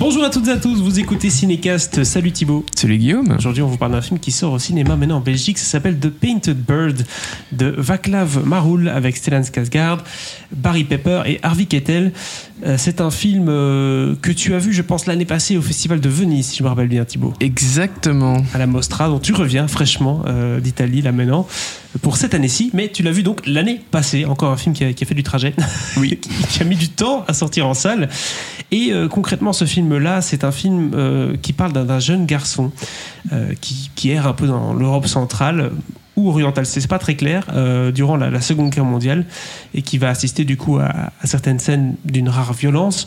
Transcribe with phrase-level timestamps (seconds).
[0.00, 2.04] Bonjour à toutes et à tous, vous écoutez Cinécast.
[2.04, 2.64] Salut Thibaut.
[2.74, 3.36] Salut Guillaume.
[3.36, 5.58] Aujourd'hui, on vous parle d'un film qui sort au cinéma maintenant en Belgique.
[5.58, 7.04] Ça s'appelle The Painted Bird
[7.52, 9.98] de Vaclav Maroul avec Stellan Skarsgård,
[10.52, 12.12] Barry Pepper et Harvey Keitel.
[12.64, 16.00] Euh, c'est un film euh, que tu as vu, je pense, l'année passée au Festival
[16.00, 17.32] de Venise, si je me rappelle bien, Thibaut.
[17.40, 18.42] Exactement.
[18.54, 21.46] À la Mostra, dont tu reviens fraîchement euh, d'Italie là maintenant
[22.02, 22.70] pour cette année-ci.
[22.74, 24.24] Mais tu l'as vu donc l'année passée.
[24.24, 25.54] Encore un film qui a, qui a fait du trajet.
[25.96, 26.18] Oui.
[26.48, 28.08] qui a mis du temps à sortir en salle.
[28.70, 32.72] Et euh, concrètement, ce film-là, c'est un film euh, qui parle d'un jeune garçon
[33.60, 35.72] qui, qui erre un peu dans l'Europe centrale
[36.20, 39.26] ou orientale, c'est pas très clair, euh, durant la, la Seconde Guerre mondiale,
[39.74, 40.88] et qui va assister du coup à,
[41.20, 43.06] à certaines scènes d'une rare violence.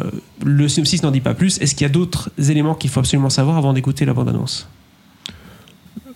[0.00, 0.10] Euh,
[0.44, 1.60] le synopsis n'en dit pas plus.
[1.60, 4.68] Est-ce qu'il y a d'autres éléments qu'il faut absolument savoir avant d'écouter la bande-annonce?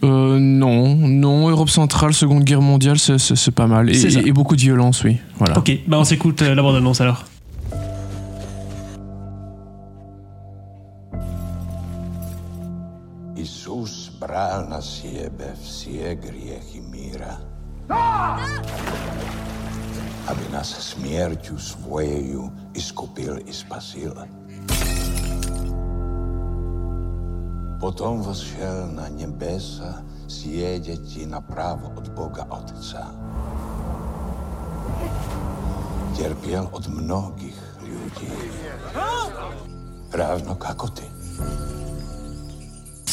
[0.05, 3.91] Euh, non, non, Europe centrale, Seconde Guerre mondiale, c'est- pas mal.
[3.95, 5.19] Et, beaucoup de violence, oui.
[5.39, 5.59] Voilà.
[5.59, 7.25] Ok, bah on s'écoute euh, la bande-annonce alors.
[14.27, 17.39] Bral na siebie wsie griechy míra.
[20.27, 24.11] Aby nás smierťu svojeju iskupil i spasil.
[27.79, 33.07] Potom vzšel na nebesa sieděti napravo od Boga Otca.
[36.19, 38.35] Trpěl od mnogých lidí.
[40.11, 41.07] Ravno kako ty.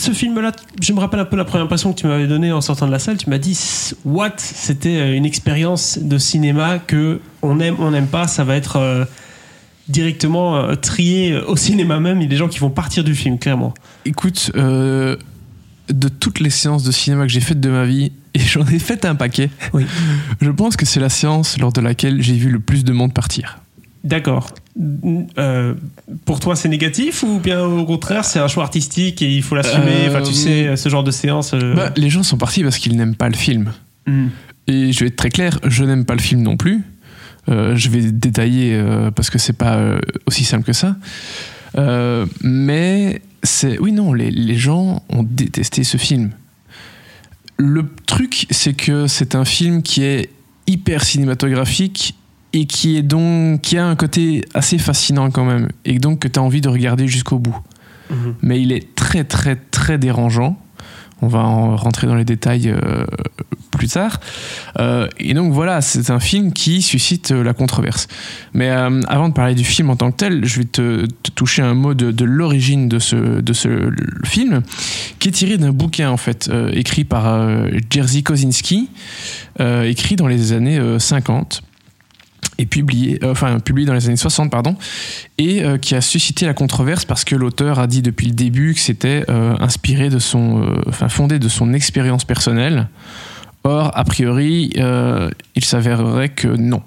[0.04, 0.52] Ce film-là,
[0.82, 2.92] je me rappelle un peu la première impression que tu m'avais donnée en sortant de
[2.92, 3.16] la salle.
[3.16, 3.58] Tu m'as dit,
[4.04, 4.34] what?
[4.38, 8.28] C'était euh, une expérience de cinéma que on aime, on n'aime pas.
[8.28, 9.06] Ça va être euh,
[9.88, 12.20] directement euh, trié au cinéma même.
[12.20, 13.74] Il y a des gens qui vont partir du film, clairement.
[14.04, 15.16] Écoute, euh,
[15.88, 18.80] de toutes les séances de cinéma que j'ai faites de ma vie, et j'en ai
[18.80, 19.86] fait un paquet, Oui.
[20.42, 23.14] je pense que c'est la séance lors de laquelle j'ai vu le plus de monde
[23.14, 23.63] partir.
[24.04, 24.50] D'accord.
[25.38, 25.76] Euh,
[26.26, 29.56] pour toi, c'est négatif ou bien au contraire, c'est un choix artistique et il faut
[29.56, 30.06] l'assumer?
[30.06, 31.54] Euh, Enfin, tu sais, ce genre de séance.
[31.54, 33.72] euh, Bah, les gens sont partis parce qu'ils n'aiment pas le film.
[34.08, 34.28] hmm.
[34.68, 36.84] Et je vais être très clair, je n'aime pas le film non plus.
[37.50, 40.96] Euh, je vais détailler euh, parce que c'est pas euh, aussi simple que ça.
[41.78, 43.78] Euh, mais c'est.
[43.80, 46.32] Oui, non, les, les gens ont détesté ce film.
[47.58, 50.30] Le truc, c'est que c'est un film qui est
[50.68, 52.16] hyper cinématographique
[52.54, 56.28] et qui est donc qui a un côté assez fascinant quand même et donc que
[56.28, 57.58] tu as envie de regarder jusqu'au bout.
[58.10, 58.36] Mhm.
[58.42, 60.58] Mais il est très très très dérangeant.
[61.22, 63.06] On va en rentrer dans les détails euh,
[63.72, 64.20] plus tard.
[64.78, 68.10] Euh, et donc voilà, c'est un film qui suscite euh, la controverse.
[68.54, 71.62] Mais avant de parler du film en tant que tel, je vais te, te toucher
[71.62, 73.90] un mot de, de l'origine de ce, de ce
[74.26, 74.64] film,
[75.20, 77.48] qui est tiré d'un bouquin en fait, écrit par
[77.90, 78.90] Jerzy Kosinski,
[79.60, 81.64] écrit dans les années euh, 50
[82.64, 84.76] et publié, euh, enfin publié dans les années 60 pardon,
[85.38, 88.74] et euh, qui a suscité la controverse parce que l'auteur a dit depuis le début
[88.74, 92.88] que c'était euh, inspiré de son, enfin fondé de son expérience personnelle.
[93.66, 96.82] Or a priori, il s'avérerait que non.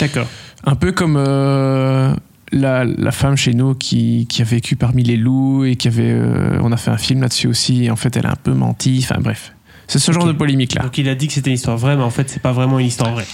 [0.00, 0.26] D'accord.
[0.64, 5.64] Un peu comme la, la femme chez nous qui, qui a vécu parmi les loups
[5.64, 6.12] et qui avait,
[6.60, 7.84] on a fait un film là-dessus aussi.
[7.84, 8.98] Et en fait, elle a un peu menti.
[9.00, 9.52] Enfin bref,
[9.86, 10.82] c'est ce genre de polémique là.
[10.82, 12.80] Donc il a dit que c'était une histoire vraie, mais en fait, c'est pas vraiment
[12.80, 13.26] une histoire vraie.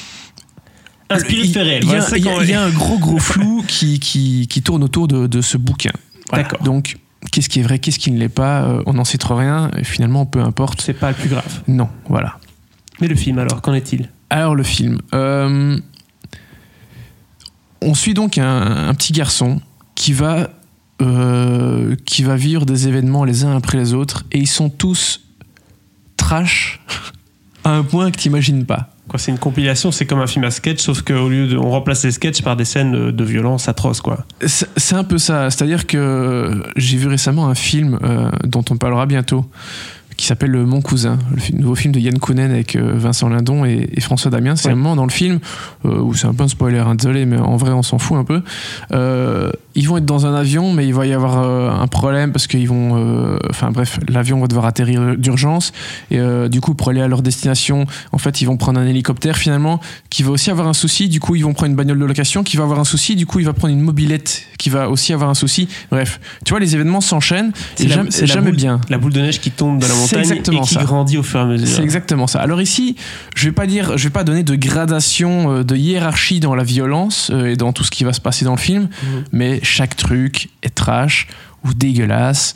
[1.14, 1.84] Inspiré de Il faits réels.
[1.84, 5.56] il y, a- un gros gros flou qui, qui, qui tourne autour de, de ce
[5.56, 5.92] bouquin.
[6.30, 6.44] Voilà.
[6.44, 6.62] D'accord.
[6.62, 6.96] Donc,
[7.30, 9.70] qu'est-ce qui est vrai, qu'est-ce qui ne l'est pas euh, On n'en sait trop rien.
[9.78, 10.80] Et finalement, peu importe.
[10.80, 11.62] C'est pas le plus grave.
[11.68, 12.38] Non, voilà.
[13.00, 14.10] Mais le film, alors, qu'en est-il?
[14.30, 14.98] Alors le film.
[15.14, 15.78] Euh,
[17.80, 19.60] on suit donc un, un petit garçon
[19.94, 20.50] qui va,
[21.02, 25.20] euh, qui va vivre des événements les uns après les autres et ils sont tous
[26.16, 26.80] trash
[27.64, 28.94] à un point que tu n'imagines pas.
[29.08, 31.56] Quoi, c'est une compilation, c'est comme un film à sketch, sauf qu'au lieu de.
[31.56, 34.24] On remplace les sketchs par des scènes de, violence atroces, quoi.
[34.46, 35.50] C'est un peu ça.
[35.50, 39.44] C'est-à-dire que j'ai vu récemment un film euh, dont on parlera bientôt
[40.16, 43.88] qui s'appelle Mon cousin, le nouveau film de Yann Kounen avec euh, Vincent Lindon et,
[43.92, 44.54] et François Damien.
[44.56, 44.72] C'est Ouais.
[44.74, 45.40] un moment dans le film
[45.84, 48.18] euh, où c'est un peu un spoiler, hein, désolé, mais en vrai on s'en fout
[48.18, 48.42] un peu.
[48.92, 52.32] Euh, ils vont être dans un avion, mais il va y avoir euh, un problème
[52.32, 55.72] parce qu'ils vont, euh, enfin bref, l'avion va devoir atterrir d'urgence
[56.10, 58.86] et euh, du coup pour aller à leur destination, en fait ils vont prendre un
[58.86, 59.80] hélicoptère finalement
[60.10, 61.08] qui va aussi avoir un souci.
[61.08, 63.16] Du coup ils vont prendre une bagnole de location qui va avoir un souci.
[63.16, 65.68] Du coup il va prendre une mobilette qui va aussi avoir un souci.
[65.90, 67.52] Bref, tu vois les événements s'enchaînent.
[67.76, 68.80] C'est jamais, c'est la jamais boule- bien.
[68.88, 70.82] La boule de neige qui tombe de la montagne et qui ça.
[70.84, 71.66] grandit au fur et à mesure.
[71.68, 72.40] C'est exactement ça.
[72.40, 72.96] Alors ici,
[73.34, 77.30] je vais pas dire, je vais pas donner de gradation, de hiérarchie dans la violence
[77.46, 79.24] et dans tout ce qui va se passer dans le film, Mhm.
[79.32, 81.28] mais chaque truc est trash
[81.64, 82.54] ou dégueulasse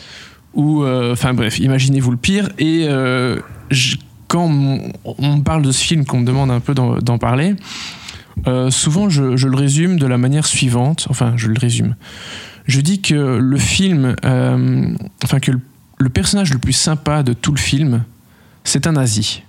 [0.57, 2.49] ou, euh, enfin bref, imaginez-vous le pire.
[2.59, 3.39] Et euh,
[4.27, 7.55] quand on, on parle de ce film, qu'on me demande un peu d'en parler,
[8.47, 11.07] euh, souvent je, le résume de la manière suivante.
[11.11, 11.95] Enfin, je le résume.
[12.65, 15.61] Je dis que le film, enfin que le,
[15.99, 18.03] le personnage le plus sympa de tout le film,
[18.65, 19.43] c'est un nazi.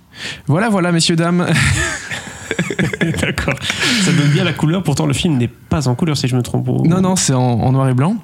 [0.46, 1.46] Voilà, voilà, messieurs, dames.
[3.20, 3.54] D'accord.
[4.02, 6.42] Ça donne bien la couleur, pourtant le film n'est pas en couleur si je me
[6.42, 6.68] trompe.
[6.84, 8.16] Non, non, c'est en, en noir et blanc.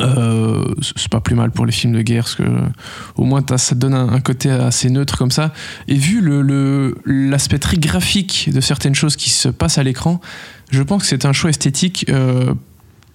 [0.00, 2.42] Euh, c'est pas plus mal pour les films de guerre, parce que
[3.16, 5.52] au moins ça te donne un, un côté assez neutre comme ça.
[5.88, 10.20] Et vu le- le- l'aspect très graphique de certaines choses qui se passent à l'écran,
[10.70, 12.52] je pense que c'est un choix esthétique euh,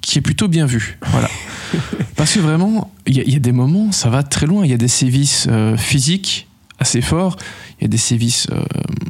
[0.02, 0.98] qui est plutôt bien vu.
[1.12, 1.30] Voilà.
[2.16, 4.64] Parce que vraiment, il y, a- il y a des moments, ça va très loin.
[4.66, 6.48] Il y a des sévices euh, physiques
[6.82, 7.38] assez forts,
[7.80, 8.62] il y a des sévices euh,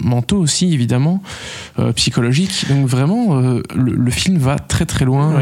[0.04, 1.24] mentaux aussi, évidemment,
[1.80, 2.66] euh, psychologiques.
[2.70, 5.42] Donc vraiment, euh, le, le film va très très loin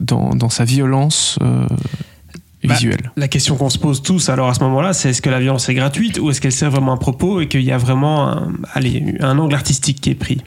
[0.00, 3.12] dans, dans sa violence Bah, visuelle.
[3.16, 5.68] La question qu'on se pose tous alors à ce moment-là, c'est est-ce que la violence
[5.68, 8.52] est gratuite ou est-ce qu'elle sert vraiment à propos et qu'il y a vraiment un,
[8.74, 10.42] allez, un angle artistique qui est pris?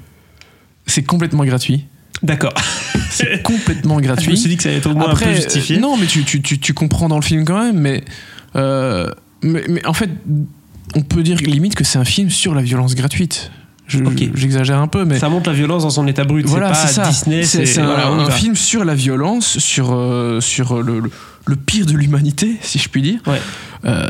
[0.85, 1.85] C'est complètement gratuit.
[2.21, 2.53] D'accord.
[3.09, 4.37] C'est complètement Je me gratuit.
[4.37, 5.79] suis dit que ça allait être au moins un peu justifié.
[5.79, 8.03] non, mais tu, tu, tu, tu comprends dans le film quand même, mais,
[8.55, 10.09] mais, mais en fait,
[10.95, 13.51] on peut dire limite que c'est un film sur la violence gratuite.
[13.87, 13.99] Je-.
[14.35, 16.45] J'exagère un peu, mais Ça montre la violence dans son état brut.
[16.45, 17.09] voilà, c'est pas ça.
[17.09, 21.11] Disney, C'est un, voilà, film sur la violence, sur, euh, sur le, le,
[21.45, 23.19] le pire de l'humanité, si je puis dire.
[23.27, 23.41] Ouais.
[23.85, 24.07] Euh,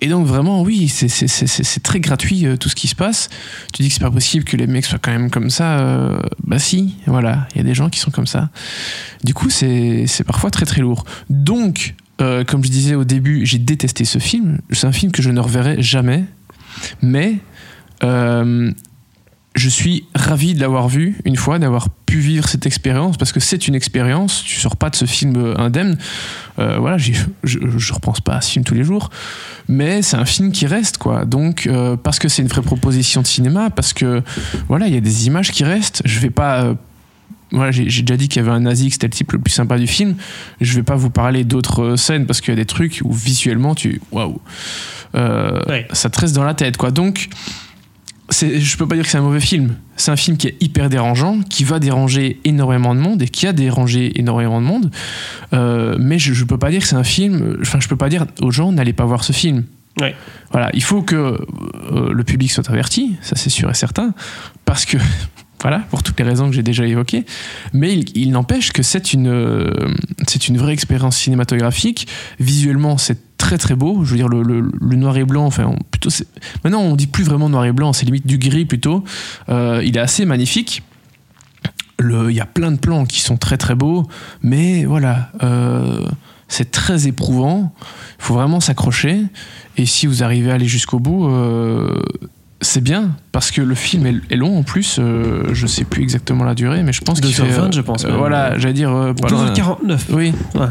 [0.00, 3.28] et donc vraiment, oui, c'est- très gratuit euh, tout ce qui se passe.
[3.72, 5.78] Tu dis que c'est pas possible que les mecs soient quand même comme ça.
[5.80, 8.50] euh, bah si, voilà, il y a des gens qui sont comme ça.
[9.24, 11.04] Du coup, c'est c'est parfois très très lourd.
[11.30, 14.58] Donc, euh, comme je disais au début, j'ai détesté ce film.
[14.70, 16.24] C'est un film que je ne reverrai jamais.
[17.02, 17.38] Mais
[18.02, 18.70] euh,
[19.54, 23.40] je suis ravi de l'avoir vu une fois, d'avoir pu vivre cette expérience, parce que
[23.40, 24.42] c'est une expérience.
[24.44, 25.98] Tu sors pas de ce film euh, indemne.
[26.56, 27.12] Voilà, je,
[27.42, 29.10] je repense pas à ce film tous les jours,
[29.66, 31.24] mais c'est un film qui reste, quoi.
[31.24, 31.68] Donc,
[32.04, 34.22] parce que c'est une vraie proposition de cinéma, parce que
[34.68, 36.02] voilà, il y a des images qui restent.
[36.04, 36.76] Je vais pas.
[37.52, 39.52] Voilà, j'ai déjà dit qu'il y avait un nazi, que c'était le type le plus
[39.52, 40.16] sympa du film.
[40.60, 43.74] Je vais pas vous parler d'autres scènes parce qu'il y a des trucs où visuellement
[43.74, 44.40] tu waouh,
[45.14, 45.86] Euh, Ouais.
[45.92, 46.90] ça te reste dans la tête, quoi.
[46.90, 47.28] Donc,
[48.30, 49.76] je peux pas dire que c'est un mauvais film.
[49.96, 53.46] C'est un film qui est hyper dérangeant, qui va déranger énormément de monde et qui
[53.46, 54.90] a dérangé énormément de monde.
[55.52, 57.58] Euh, mais je, je peux pas dire que c'est un film.
[57.60, 59.64] Enfin, je peux pas dire aux gens n'allez pas voir ce film.
[60.00, 60.16] Ouais.
[60.50, 61.14] Voilà, il faut que
[61.92, 64.12] euh, le public soit averti, ça c'est sûr et certain,
[64.64, 64.96] parce que
[65.64, 67.24] voilà, pour toutes les raisons que j'ai déjà évoquées.
[67.72, 69.72] Mais il, n'empêche que c'est une, euh,
[70.28, 72.06] c'est une vraie expérience cinématographique.
[72.38, 74.04] Visuellement, c'est très très beau.
[74.04, 74.60] Je veux dire, le,
[74.94, 76.10] noir et blanc, enfin, on- plutôt,
[76.64, 79.04] maintenant on dit plus vraiment noir et blanc, c'est limite du gris plutôt.
[79.48, 80.82] Euh, il est assez magnifique.
[81.98, 84.06] Il y a plein de plans qui sont très très beaux,
[84.42, 86.06] mais voilà, euh,
[86.46, 87.72] c'est très éprouvant.
[88.18, 89.22] Il faut vraiment s'accrocher.
[89.78, 91.26] Et si vous arrivez à aller jusqu'au bout,
[92.64, 94.96] c'est bien, parce que le film est, long en plus.
[94.98, 97.42] euh, je sais plus exactement la durée, mais je pense qu'il fait.
[97.44, 98.90] 2h20, euh, je pense, euh, voilà, j'allais dire.
[98.92, 99.98] euh, pas loin- 12h49.
[100.10, 100.66] Oui, Ouais,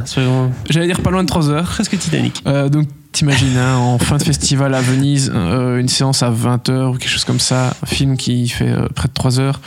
[0.69, 1.63] j'allais dire pas loin de 3 heures.
[1.65, 2.41] presque Titanic.
[2.47, 6.89] Euh, donc t'imagines hein, en fin de festival à Venise, euh, une séance à 20h
[6.89, 9.61] ou quelque chose comme ça, un film qui fait près de 3 heures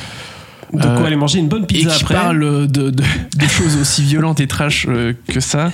[0.73, 2.15] De quoi aller manger une bonne et pizza qui après.
[2.15, 4.87] parle de, de- de choses aussi violentes et trash
[5.29, 5.71] que ça.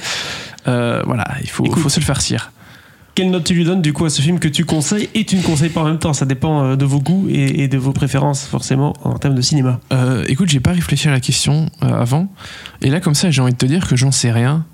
[0.66, 1.82] Voilà, il faut, Écoute.
[1.82, 2.52] faut se le farcir.
[3.14, 5.36] Quelle note tu lui donnes du coup à ce film que tu conseilles et tu
[5.36, 6.14] ne conseilles pas en même temps?
[6.14, 9.80] Ça dépend euh, de vos goûts et, de vos préférences forcément en termes de cinéma.
[9.92, 12.28] Euh, écoute, j'ai pas réfléchi à la question euh, avant.
[12.80, 14.64] Et là, comme ça, j'ai envie de te dire que j'en sais rien.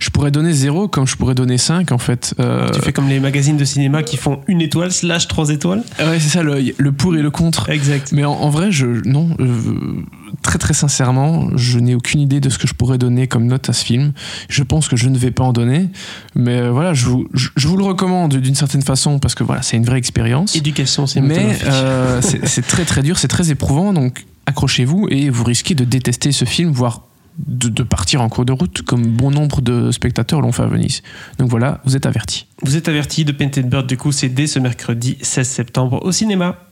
[0.00, 2.34] Je pourrais donner 0 comme je pourrais donner 5 en fait.
[2.40, 5.82] Euh, Tu fais comme les magazines de cinéma qui font une étoile slash trois étoiles.
[6.00, 7.68] Ouais, c'est ça, le, le pour et le contre.
[7.70, 8.12] Exact.
[8.12, 9.46] Mais en, en vrai, je, non, euh,
[10.42, 13.68] très très sincèrement, je n'ai aucune idée de ce que je pourrais donner comme note
[13.68, 14.12] à ce film.
[14.48, 15.88] Je pense que je ne vais pas en donner.
[16.34, 19.44] Mais euh, voilà, je vous, je, je vous le recommande d'une certaine façon parce que
[19.44, 20.54] voilà, c'est une vraie expérience.
[20.56, 25.44] Éducation Mais euh, c'est c'est très très dur, c'est très éprouvant, donc accrochez-vous et vous
[25.44, 27.02] risquez de détester ce film, voire
[27.46, 31.02] de, partir en cours de route, comme bon nombre de spectateurs l'ont fait à Venise.
[31.38, 32.46] Donc voilà, vous êtes avertis.
[32.62, 36.12] Vous êtes averti de Painted Bird, du coup c'est dès ce mercredi 16 septembre au
[36.12, 36.67] cinéma.